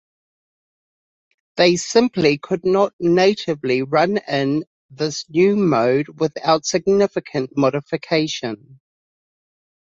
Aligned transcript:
They 1.57 1.75
simply 1.75 2.39
could 2.39 2.65
not 2.65 2.91
natively 2.99 3.83
run 3.83 4.17
in 4.27 4.63
this 4.89 5.29
new 5.29 5.55
mode 5.55 6.07
without 6.19 6.65
significant 6.65 7.55
modification. 7.55 8.79